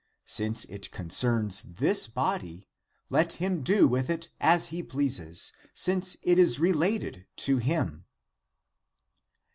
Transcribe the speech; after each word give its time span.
Since 0.25 0.65
it 0.65 0.89
concerns 0.89 1.61
this 1.61 2.07
body, 2.07 2.67
let 3.11 3.33
him 3.33 3.61
do 3.61 3.87
with 3.87 4.09
it 4.09 4.29
as 4.39 4.69
he 4.69 4.81
pleases, 4.81 5.53
since 5.75 6.17
it 6.23 6.39
is 6.39 6.57
related 6.59 7.27
to 7.45 7.57
him 7.57 8.05